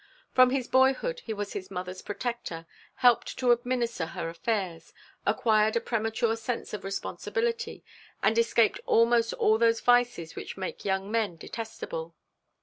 [0.33, 2.65] From his boyhood he was his mother's protector,
[2.95, 4.93] helped to administer her affairs,
[5.27, 7.83] acquired a premature sense of responsibility,
[8.23, 12.15] and escaped almost all those vices which make young men detestable.